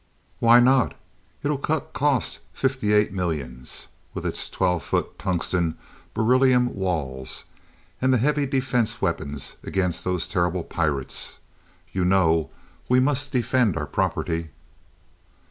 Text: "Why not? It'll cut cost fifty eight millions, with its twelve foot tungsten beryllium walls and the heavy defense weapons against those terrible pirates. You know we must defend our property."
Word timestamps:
"Why 0.39 0.59
not? 0.59 0.95
It'll 1.43 1.59
cut 1.59 1.93
cost 1.93 2.39
fifty 2.53 2.91
eight 2.91 3.13
millions, 3.13 3.85
with 4.15 4.25
its 4.25 4.49
twelve 4.49 4.83
foot 4.83 5.19
tungsten 5.19 5.77
beryllium 6.15 6.73
walls 6.73 7.43
and 8.01 8.11
the 8.11 8.17
heavy 8.17 8.47
defense 8.47 8.99
weapons 8.99 9.57
against 9.63 10.03
those 10.03 10.27
terrible 10.27 10.63
pirates. 10.63 11.37
You 11.93 12.03
know 12.03 12.49
we 12.89 12.99
must 12.99 13.31
defend 13.31 13.77
our 13.77 13.85
property." 13.85 14.49